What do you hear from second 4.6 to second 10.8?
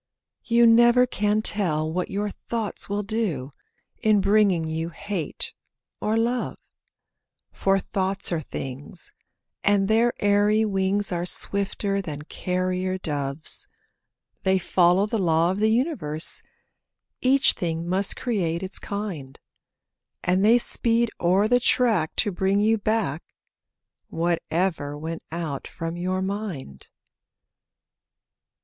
you hate or love; For thoughts are things, and their airy